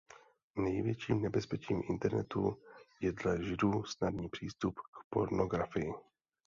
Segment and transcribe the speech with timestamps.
[0.55, 2.59] Největším nebezpečím internetu
[3.01, 5.93] je dle židů snadný přístup k pornografii.